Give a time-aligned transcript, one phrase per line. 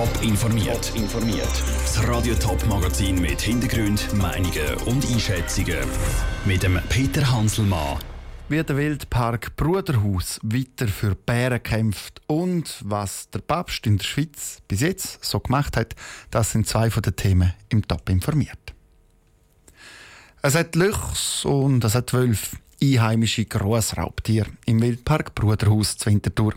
[0.00, 0.92] Top informiert.
[0.96, 1.62] informiert.
[1.82, 5.76] Das Radio Top Magazin mit Hintergrund, Meinungen und Einschätzungen
[6.46, 7.98] mit dem Peter Hanselmann.
[8.48, 14.62] Wie der Wildpark Bruderhaus weiter für Bären kämpft und was der Papst in der Schweiz
[14.68, 15.94] bis jetzt so gemacht hat,
[16.30, 18.72] das sind zwei von den Themen im Top informiert.
[20.40, 26.54] Es hat Luchs und es hat Wölfe einheimische Grossraubtiere im Wildpark Bruderhaus zu Winterthur.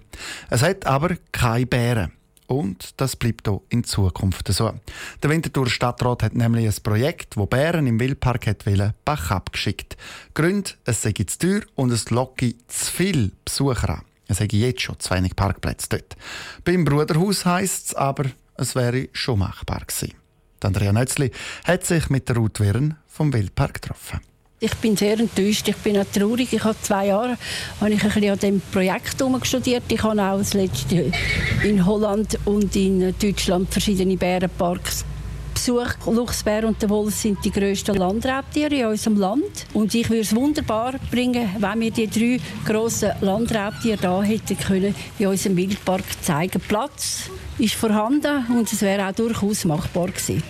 [0.50, 2.14] Es hat aber keine Bären.
[2.48, 4.73] Und das bleibt auch in Zukunft so.
[5.22, 9.98] Der Winterthur Stadtrat hat nämlich ein Projekt, wo Bären im Wildpark hat wollen, Bach abgeschickt.
[10.34, 14.02] Grund, es sei zu teuer und es locke zu viele Besucher an.
[14.27, 16.16] Es sei jetzt schon zu wenig Parkplätze dort.
[16.63, 20.13] Beim Bruderhaus heisst es aber, es wäre schon machbar gewesen.
[20.63, 21.32] Andrea Nötzli
[21.66, 24.21] hat sich mit der Ruth Wirren vom Wildpark getroffen.
[24.63, 26.53] Ich bin sehr enttäuscht, ich bin auch traurig.
[26.53, 27.38] Ich habe zwei Jahre
[27.81, 29.84] habe ich ein bisschen an diesem Projekt studiert.
[29.90, 31.12] Ich habe auch das letzte
[31.66, 35.04] in Holland und in Deutschland verschiedene Bärenparks
[35.54, 35.98] besucht.
[36.05, 39.65] Luchsbär und der Wolf sind die grössten Landraubtiere in unserem Land.
[39.73, 44.95] Und ich würde es wunderbar bringen, wenn wir die drei grossen Landraubtiere da hätten können
[45.20, 46.62] in unserem Wildpark zeigen.
[46.70, 47.29] Platz
[47.60, 50.41] ist vorhanden und es wäre auch durchaus machbar gewesen.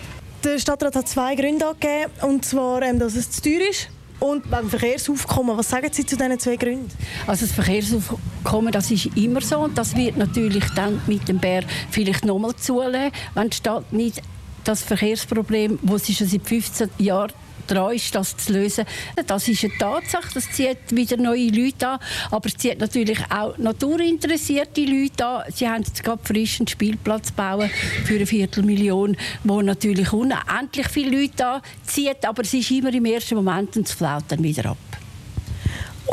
[0.44, 3.88] Der Stadtrat hat zwei Gründe angegeben, und zwar, ähm, dass es zu teuer ist
[4.24, 6.90] und beim Verkehrsaufkommen, was sagen Sie zu diesen zwei Gründen?
[7.26, 11.62] Also das Verkehrsaufkommen, das ist immer so und das wird natürlich dann mit dem Bär
[11.90, 14.22] vielleicht nochmal zunehmen, wenn die Stadt nicht
[14.64, 17.32] das Verkehrsproblem, das sie schon seit 15 Jahren
[17.66, 18.84] dran ist, das zu lösen.
[19.26, 21.98] Das ist eine Tatsache, das zieht wieder neue Leute an,
[22.30, 25.42] aber es zieht natürlich auch naturinteressierte Leute an.
[25.52, 27.70] Sie haben jetzt gerade frisch einen Spielplatz bauen
[28.04, 33.36] für eine Viertelmillion, wo natürlich unendlich viele Leute anzieht, aber es ist immer im ersten
[33.36, 35.03] Moment und es flaut dann wieder ab.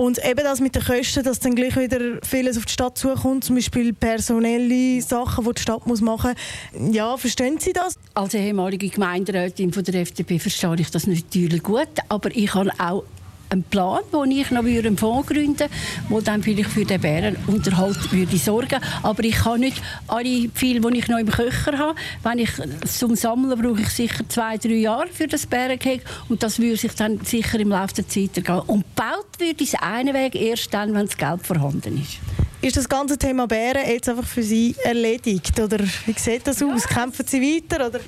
[0.01, 3.43] Und eben das mit den Kosten, dass dann gleich wieder vieles auf die Stadt zukommt,
[3.43, 6.33] zum Beispiel personelle Sachen, die die Stadt muss machen
[6.73, 6.95] muss.
[6.95, 7.93] Ja, verstehen Sie das?
[8.15, 13.03] Als ehemalige Gemeinderätin von der FDP verstehe ich das natürlich gut, aber ich habe auch
[13.51, 15.69] einen Plan, wo ich noch einen Fonds gründen würde,
[16.09, 20.99] der dann vielleicht für den Bärenunterhalt würde sorgen Aber ich kann nicht alle viele, die
[20.99, 21.95] ich noch im Köcher habe.
[22.23, 22.49] Wenn ich
[22.87, 26.93] zum Sammeln brauche ich sicher zwei, drei Jahre für das Bärenkeg und das würde sich
[26.93, 28.61] dann sicher im Laufe der Zeit ergehen.
[28.67, 32.19] Und baut würde ich einen Weg erst dann, wenn das Geld vorhanden ist.
[32.61, 35.59] Ist das ganze Thema Bären jetzt einfach für Sie erledigt?
[35.59, 36.87] Oder wie sieht das aus?
[36.87, 37.87] Kämpfen Sie weiter?
[37.87, 37.99] Oder?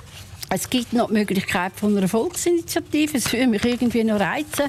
[0.50, 3.18] Es gibt noch die Möglichkeit von einer Volksinitiative.
[3.18, 4.66] Es würde mich irgendwie noch reizen.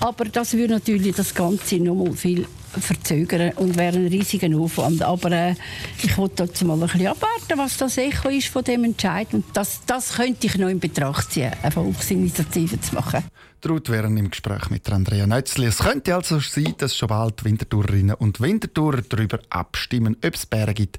[0.00, 2.46] Aber das würde natürlich das Ganze noch mal viel
[2.80, 5.02] verzögern und wäre ein riesiger Aufwand.
[5.02, 5.54] Aber äh,
[6.02, 9.28] ich wollte jetzt mal ein bisschen abwarten, was das Echo ist von dem Entscheid.
[9.32, 13.24] Und das, das könnte ich noch in Betracht ziehen, eine Volksinitiative zu machen.
[13.60, 15.66] Traut wären im Gespräch mit Andrea Nötzli.
[15.66, 20.74] Es könnte also sein, dass schon bald Wintertourerinnen und Wintertourer darüber abstimmen, ob es Bären
[20.74, 20.98] gibt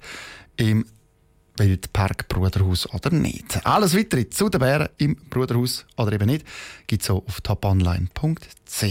[0.56, 0.85] im
[1.57, 3.65] Wildpark Bruderhaus oder nicht.
[3.65, 6.45] Alles weitere zu den Bären im Bruderhaus oder eben nicht
[6.87, 8.83] gibt es auf toponline.ch.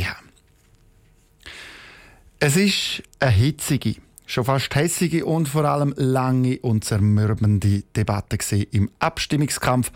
[2.39, 3.97] Es ist eine hitzige,
[4.27, 8.39] schon fast hässige und vor allem lange und zermürbende Debatte
[8.73, 9.93] im Abstimmungskampf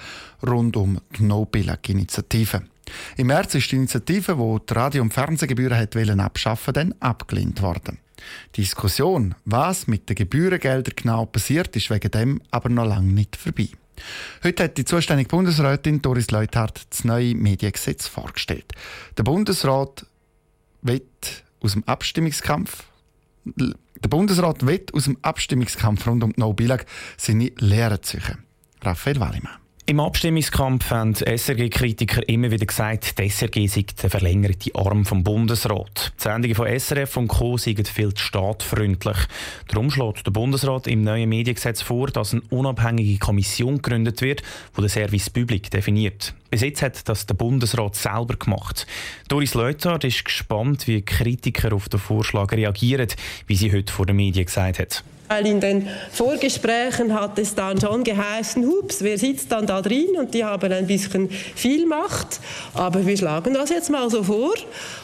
[0.47, 2.63] rund um die No-Billag-Initiative.
[3.17, 7.99] Im März ist die Initiative, die die Radio- und Fernsehgebühren abschaffen dann abgelehnt worden.
[8.55, 13.37] Die Diskussion, was mit den Gebührengeldern genau passiert, ist wegen dem aber noch lange nicht
[13.37, 13.69] vorbei.
[14.43, 18.73] Heute hat die zuständige Bundesrätin Doris Leuthardt das neue Mediengesetz vorgestellt.
[19.17, 20.07] Der Bundesrat
[20.83, 22.85] wird aus dem Abstimmungskampf
[24.03, 26.85] der Bundesrat wird aus dem Abstimmungskampf rund um die No-Billag
[27.17, 28.45] seine Lehren ziehen.
[28.83, 29.66] Raphael Wallimann.
[29.89, 36.13] Im Abstimmungskampf haben SRG-Kritiker immer wieder gesagt, die SRG sei der verlängerte Arm vom Bundesrat.
[36.19, 37.57] Die Sendungen von SRF und Co.
[37.57, 39.17] seien viel zu staatfreundlich.
[39.69, 44.43] Darum schlägt der Bundesrat im neuen Mediengesetz vor, dass eine unabhängige Kommission gegründet wird,
[44.77, 46.35] die den Service Public definiert.
[46.51, 48.89] Bis jetzt hat das der Bundesrat selber gemacht.
[49.29, 53.07] Doris Leuthardt ist gespannt, wie Kritiker auf den Vorschlag reagieren,
[53.47, 55.05] wie sie heute vor den Medien gesagt hat.
[55.29, 60.17] Weil in den Vorgesprächen hat es dann schon geheißen, hups, wer sitzt dann da drin
[60.19, 62.41] und die haben ein bisschen viel Macht.
[62.75, 64.55] Aber wir schlagen das jetzt mal so vor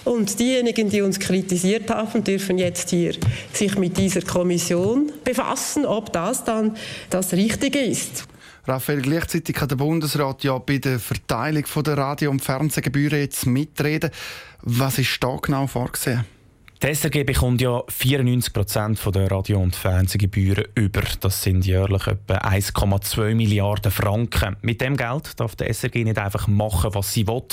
[0.04, 3.14] und diejenigen, die uns kritisiert haben, dürfen jetzt hier
[3.52, 6.76] sich mit dieser Kommission befassen, ob das dann
[7.10, 8.26] das Richtige ist.
[8.64, 14.10] Raphael, gleichzeitig kann der Bundesrat ja bei der Verteilung der Radio- und Fernsehgebühren jetzt mitreden.
[14.62, 16.24] Was ist da genau vorgesehen?
[16.82, 21.02] Die SRG bekommt ja 94 Prozent der Radio- und Fernsehgebühren über.
[21.20, 24.56] Das sind jährlich etwa 1,2 Milliarden Franken.
[24.62, 27.44] Mit dem Geld darf die SRG nicht einfach machen, was sie will.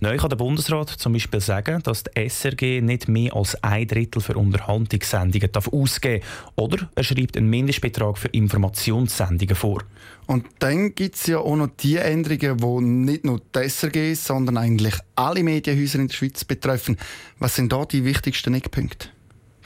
[0.00, 4.20] Neu kann der Bundesrat zum Beispiel sagen, dass die SRG nicht mehr als ein Drittel
[4.20, 6.52] für Unterhaltungssendungen ausgeben darf.
[6.56, 9.82] Oder er schreibt einen Mindestbetrag für Informationssendungen vor.
[10.26, 14.56] Und dann gibt es ja auch noch die Änderungen, die nicht nur die SRG, sondern
[14.56, 16.96] eigentlich alle Medienhäuser in der Schweiz betreffen.
[17.38, 19.08] Was sind da die wichtigsten Eckpunkte?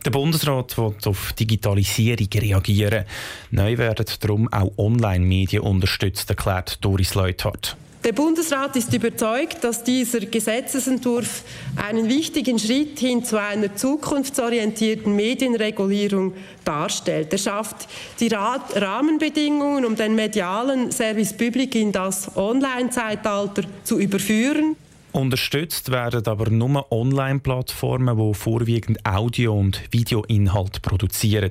[0.05, 3.05] Der Bundesrat will auf Digitalisierung reagieren.
[3.51, 7.77] Neu werden darum auch Online-Medien unterstützt, erklärt Doris Leuthardt.
[8.09, 11.43] Der Bundesrat ist überzeugt, dass dieser Gesetzesentwurf
[11.77, 16.33] einen wichtigen Schritt hin zu einer zukunftsorientierten Medienregulierung
[16.65, 17.31] darstellt.
[17.33, 17.87] Er schafft
[18.19, 24.75] die Rahmenbedingungen, um den medialen Service Public in das Online-Zeitalter zu überführen.
[25.19, 31.51] Unterstützt werden aber nur Online-Plattformen, die vorwiegend Audio- und Videoinhalt produzieren.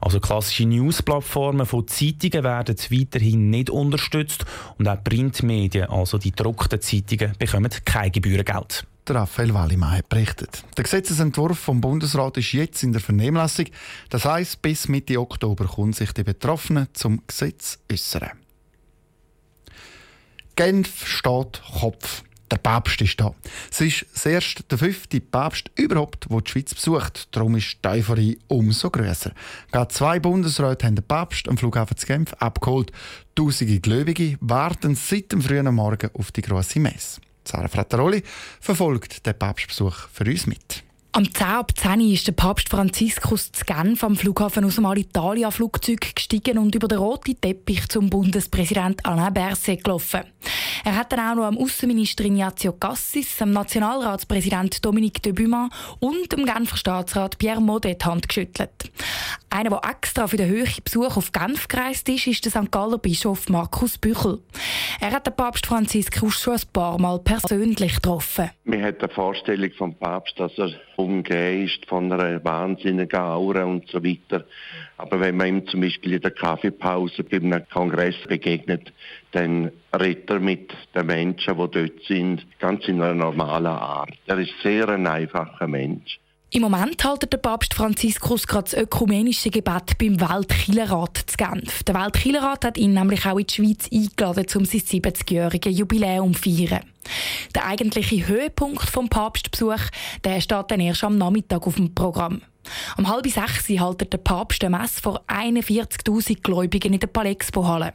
[0.00, 4.44] Also klassische News-Plattformen von Zeitungen werden weiterhin nicht unterstützt
[4.78, 8.84] und auch Printmedien, also die gedruckten Zeitungen, bekommen kein Gebührengeld.
[9.08, 10.64] Raphael Wallimann berichtet.
[10.76, 13.66] Der Gesetzesentwurf vom Bundesrat ist jetzt in der Vernehmlassung.
[14.10, 18.30] Das heißt, bis Mitte Oktober können sich die Betroffenen zum Gesetz äußern.
[20.56, 22.24] Genf steht Kopf.
[22.54, 23.34] Der Papst ist da.
[23.68, 27.26] Es ist das erste, der fünfte Papst überhaupt, der die Schweiz besucht.
[27.32, 29.32] Darum ist die Euphorie umso grösser.
[29.72, 32.92] Gerade zwei Bundesräte haben den Papst am Flughafen zu Genf abgeholt.
[33.34, 37.20] Tausende Gläubige warten seit dem frühen Morgen auf die grosse Messe.
[37.44, 38.22] Sarah Frattaroli
[38.60, 40.84] verfolgt den Papstbesuch für uns mit.
[41.16, 46.12] Am 10 ab 10 ist der Papst Franziskus zu Genf am Flughafen aus dem Alitalia-Flugzeug
[46.12, 50.22] gestiegen und über den roten Teppich zum Bundespräsident Alain Berset gelaufen.
[50.84, 55.70] Er hat dann auch noch am Außenminister Ignazio Cassis, dem Nationalratspräsident Dominique de Buman
[56.00, 58.90] und dem Genfer Staatsrat Pierre Modet die Hand geschüttelt.
[59.50, 62.72] Einer, der extra für den höchsten Besuch auf Genf gereist ist, ist der St.
[62.72, 64.42] Galler Bischof Markus Büchel.
[65.04, 68.48] Er hat den Papst Franziskus schon ein paar Mal persönlich getroffen.
[68.64, 73.86] Man hat eine Vorstellung vom Papst, dass er umgeben ist von einer wahnsinnigen Aura und
[73.90, 74.46] so weiter.
[74.96, 78.94] Aber wenn man ihm zum Beispiel in der Kaffeepause bei einem Kongress begegnet,
[79.32, 84.14] dann redet er mit den Menschen, die dort sind, ganz in einer normalen Art.
[84.26, 86.18] Er ist sehr ein einfacher Mensch.
[86.56, 91.82] Im Moment hält der Papst Franziskus gerade das ökumenische Gebet beim Weltkillerrat zu Genf.
[91.82, 96.42] Der Weltkillerrat hat ihn nämlich auch in die Schweiz eingeladen, um sein 70-jähriges Jubiläum zu
[96.42, 96.84] feiern.
[97.56, 99.80] Der eigentliche Höhepunkt vom Papstbesuch
[100.22, 102.42] der steht dann erst am Nachmittag auf dem Programm.
[102.96, 107.94] Um halb sechs hält der Papst eine Messe vor 41.000 Gläubigen in der Palexpo-Halle.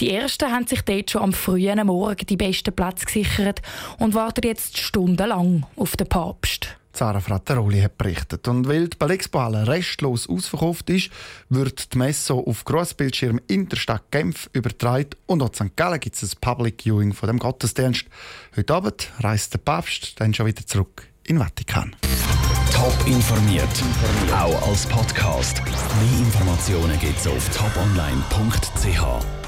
[0.00, 3.62] Die Ersten haben sich dort schon am frühen Morgen die besten Plätze gesichert
[3.98, 6.75] und warten jetzt stundenlang auf den Papst.
[6.96, 8.48] Sarah Frattaroli hat berichtet.
[8.48, 11.10] Und weil die Balexpo-Halle restlos ausverkauft ist,
[11.48, 15.76] wird die Messe auf Grossbildschirm in der Stadt Genf übertragen und auch in St.
[15.76, 18.06] Gallen gibt es ein Public Viewing von dem Gottesdienst.
[18.56, 21.94] Heute Abend reist der Papst dann schon wieder zurück in den Vatikan.
[22.72, 23.68] Top informiert,
[24.32, 25.62] auch als Podcast.
[25.64, 29.45] Mehr Informationen gibt es auf toponline.ch.